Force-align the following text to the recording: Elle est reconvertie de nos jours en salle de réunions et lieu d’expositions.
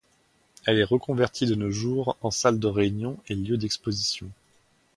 Elle 0.65 0.79
est 0.79 0.83
reconvertie 0.83 1.45
de 1.45 1.53
nos 1.53 1.69
jours 1.69 2.17
en 2.21 2.31
salle 2.31 2.57
de 2.57 2.65
réunions 2.65 3.17
et 3.27 3.35
lieu 3.35 3.55
d’expositions. 3.57 4.31